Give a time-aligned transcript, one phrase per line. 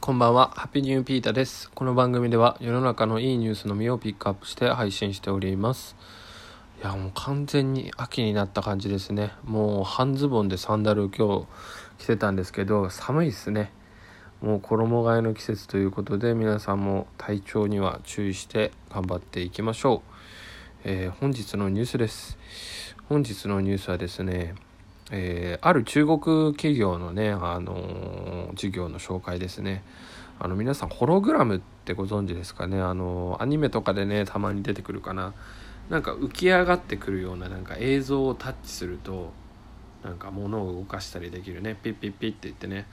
[0.00, 1.70] こんばんは、ハッピーニューピータです。
[1.74, 5.94] この番組では世の中のいいニュースのみをピックアップして配信しております。
[6.82, 9.32] いや、もう完全に秋になった感じですね。
[9.44, 11.46] もう半ズボンでサンダル今日
[11.98, 13.72] 着てたんですけど、寒いですね。
[14.40, 20.00] もう衣替えの季節ということで皆さんも体調には注意して頑張っていきましょう。
[20.84, 22.38] えー、本日のニュースです。
[23.10, 24.54] 本日のニュースはですね、
[25.12, 29.82] えー、ある中国企業のね、あのー、授業の紹介ですね。
[30.38, 32.80] あの皆さんホログラムってご存知ですかね？
[32.80, 35.34] あのアニメとかでねたまに出てくるかな。
[35.90, 39.32] なんか浮き上がってくるようななんか映像をタッチすると
[40.04, 41.76] なんか物を動かしたりできるね。
[41.82, 42.86] ピッピッピッって言ってね。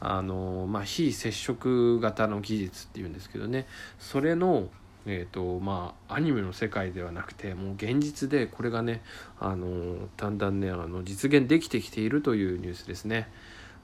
[0.00, 3.66] あのまあ非接触型の技術っていうんですけどね。
[3.98, 4.68] それの
[5.06, 9.02] えーとまあ、アニメの世界ではなくてもう現実でこれがね
[9.38, 13.28] あのだんだんねあの実現できてきているというニュースですね。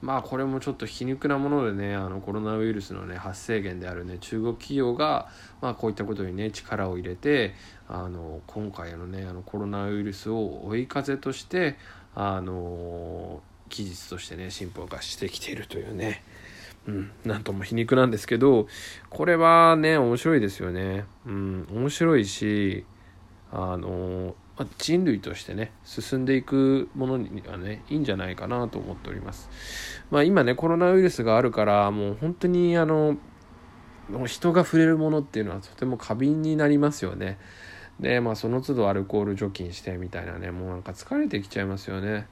[0.02, 5.28] まあこれもちょっと皮肉なものでねあのコロナウイルスのね発生源であるね中国企業が、
[5.60, 7.54] まあ、こういったことにね力を入れて
[7.88, 11.76] あの今回のねあのコロナウイルスを追い風として
[12.14, 16.24] あの技術としてね進歩がしてきているというね
[16.86, 18.66] うん、なんとも皮肉なんですけど
[19.10, 21.04] これはね面白いですよね。
[21.26, 22.86] うん、面白いし
[23.52, 29.48] あのま人類としてね進んでいくものにはねいいんじゃないかなと思っております。
[30.10, 33.16] まあ、今ねコロナウイルスがあるからもう本当にあの
[34.26, 37.38] 人が触れるものっていうのはとても過敏になりますよね。
[38.00, 42.26] でまあその都度アルコール除菌してみたいなねもうなんか疲れてきちゃいますよね。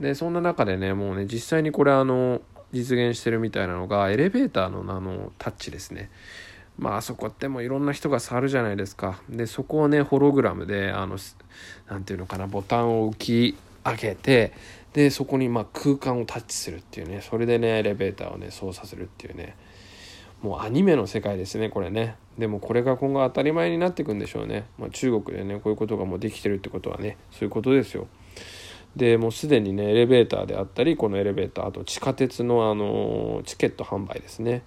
[0.00, 2.40] でそんな中でねもうね実際にこれあの
[2.72, 6.10] 実現してるみたいなのがエレベーターのあのタッチですね。
[6.78, 9.20] まああそこってもいろんな人が触るじゃないですか。
[9.28, 11.18] でそこをねホログラムであの
[11.88, 14.52] 何て言うのかなボタンを浮き上げて
[14.92, 19.56] でそこにま空間をタッチするっていうねそれでねエレベーターをね操作するっていうね。
[20.42, 22.16] もうアニメの世界ですねこれね。
[22.38, 28.06] でもこれが今後当たり前になっていくんでしょうね、まあ、中国でねこういうことがもうできてるってことはねそういうことですよ。
[28.94, 34.62] でもうすでにねエレベーターであったりこのエレベーターあと地下鉄のあのチケット販売ですね。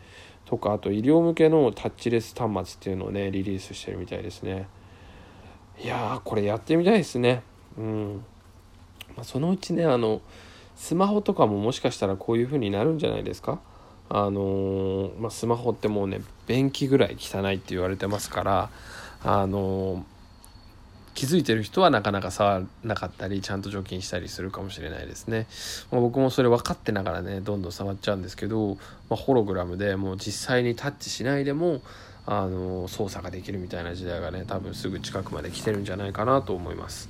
[0.52, 4.68] とかあと医療向けのタッチレス端末っていうのをねリリースしてるみたいですね。
[5.82, 7.42] いやこれやってみたいですね。
[7.78, 8.26] うん、
[9.16, 10.22] まあ、そのうちねあの
[10.76, 13.62] スマホとかももしかしたらこういう風になるんじゃないですか？
[14.10, 18.70] あのー、まあ、スマホってもうね便器ぐらい汚いって言われてますから
[19.24, 20.04] あのー
[21.14, 25.48] 気づいてる人はなかなか触らなかったりちゃんと除菌したりするかもしれないですね、
[25.92, 28.76] まあ、僕もそれ分かってながらねどんどん触っちゃうんですけど、
[29.10, 31.82] まあ、ホログラムでもう実際にタッチしないでも
[32.26, 37.10] あの操作ができるみたいな時代がね多分すぐ近くまで来てるんじゃないかなと思います。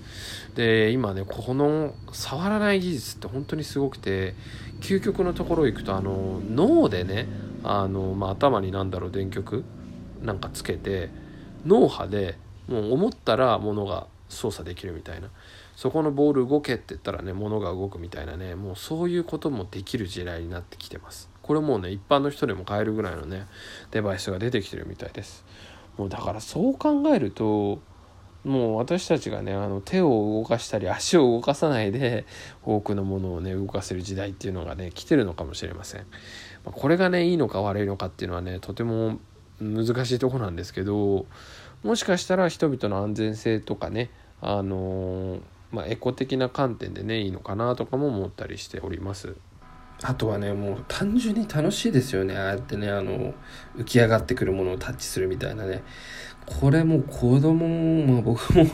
[0.56, 4.36] で今ねこの触らない技術って本当にすごくて
[4.80, 7.28] 究極のところ行くとあの脳でね
[7.64, 9.66] あの、まあ、頭に何だろう電極
[10.22, 11.10] なんかつけて
[11.66, 12.38] 脳波で
[12.72, 15.30] もう思ったら物が操作できるみたいな。
[15.76, 18.56] そこのボール動けって言ったらね物が動くみたいなね。
[18.56, 21.30] もうそういうこともできる時代になってきてます。
[21.42, 23.48] これもうね一般の人でも買えるぐらいのね
[23.92, 25.46] デバイスが出てきてるみたいです。
[25.98, 27.82] もうだからそう考えると
[28.44, 30.10] もう私たちがねあの手を
[30.42, 32.26] 動かしたり足を動かさないで
[32.64, 36.06] 多くのものをね動かせる時代っていうのがね来てるのかもしれません、
[36.66, 39.20] まこれがねいいのか悪いのかっていうのはねとても
[39.60, 41.28] 難しいとこなんですけど
[41.84, 44.10] もしかしたら人々の安全性とかね
[44.42, 49.36] あのー、まあ、エコ的な観点でねいいのかなとかも思ったりしております。
[50.04, 52.36] あとはねもう単純に楽しいですよね。
[52.36, 53.34] ああやってねあの
[53.78, 55.84] 浮き上がってくるものをタッチするみたいなね。
[56.48, 58.66] これも子供も、まあ、 僕も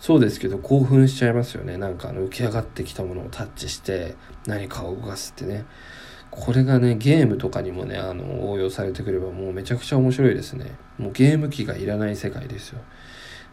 [0.00, 1.78] そうですけど興奮しちゃいますよね。
[1.78, 4.14] なんかあの浮き上がってきたものをタッチして
[4.46, 5.64] 何かを動かすってね。
[6.32, 10.72] これがね、ゲームとかにもね、あの、応用されてくればもうめちゃくちゃ面白いですね。
[10.98, 12.80] もうゲーム機がいらない世界ですよ。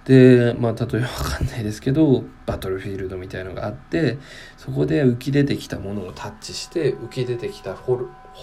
[0.05, 4.17] で、まあ、例えばわかんないですけど、バトルフィールドみたいのがあって、
[4.57, 7.97] そこで浮き出てきたものをタッチして、浮き出てきたホ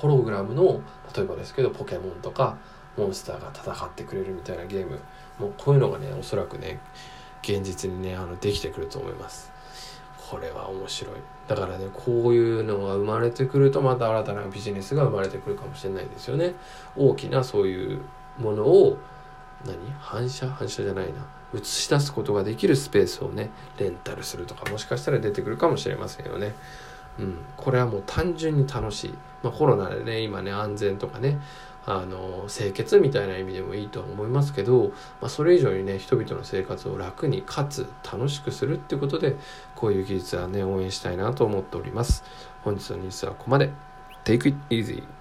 [0.06, 0.82] ログラムの、
[1.16, 2.58] 例えばですけど、ポケモンとか、
[2.98, 4.98] モンスターが戦ってくれるみたいなゲーム、
[5.38, 6.80] もうこういうのがね、おそらくね、
[7.42, 9.50] 現実にね、あの、できてくると思います。
[10.28, 11.14] これは面白い。
[11.46, 16.54] だからねこういうのが生まれてくるとまた新たなビジネスが生まれてくるかもしれないですよね。
[16.96, 18.00] 大きなそういう
[18.38, 18.98] ものを
[19.64, 19.76] 何？
[20.00, 20.48] 反射？
[20.48, 21.24] 反射じゃないな。
[21.54, 26.54] 映し出すことができるスペースをねレンタルするとかもしかしたら出てくるかもしれませんよね。
[27.18, 31.38] うん、これはもう単純に楽しい、まあ、コロナでね今ね安全とかね
[31.86, 39.36] あの清潔みたいな意味でもいいとは思いますけど、まあ、それ以上にね人々の生活を楽にかつ楽しくするっていうことで
[39.76, 42.24] こういう技術はね応援したいなと思っております。
[42.64, 43.70] 本日のニュースはここまで。
[44.24, 45.15] Take it easy!